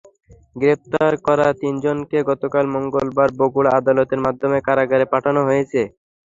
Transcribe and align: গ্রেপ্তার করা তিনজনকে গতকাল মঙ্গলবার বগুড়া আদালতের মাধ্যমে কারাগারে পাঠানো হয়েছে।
গ্রেপ্তার 0.55 1.13
করা 1.27 1.47
তিনজনকে 1.61 2.17
গতকাল 2.29 2.65
মঙ্গলবার 2.75 3.29
বগুড়া 3.39 3.71
আদালতের 3.79 4.19
মাধ্যমে 4.25 4.57
কারাগারে 4.67 5.05
পাঠানো 5.13 5.41
হয়েছে। 5.47 5.81